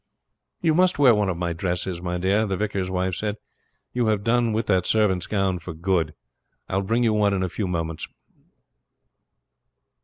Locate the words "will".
6.77-6.83